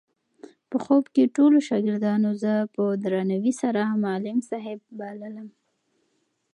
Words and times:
په 0.69 0.77
خوب 0.83 1.03
کې 1.13 1.31
ټولو 1.35 1.57
شاګردانو 1.69 2.29
زه 2.43 2.53
په 2.75 2.83
درناوي 3.03 3.53
سره 3.61 3.81
معلم 4.03 4.37
صاحب 4.49 4.79
بللم. 4.99 5.47